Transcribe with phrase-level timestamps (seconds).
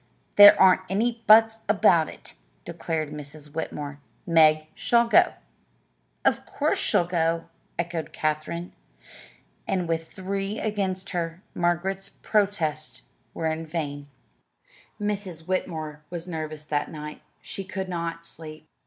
[0.35, 2.33] "There aren't any 'buts' about it,"
[2.65, 3.53] declared Mrs.
[3.53, 3.99] Whitmore.
[4.25, 5.33] "Meg shall go."
[6.25, 8.73] "Of course she'll go!" echoed Katherine.
[9.67, 13.03] And with three against her, Margaret's protests
[13.35, 14.07] were in vain.
[14.99, 15.47] Mrs.
[15.47, 17.21] Whitmore was nervous that night.
[17.39, 18.65] She could not sleep.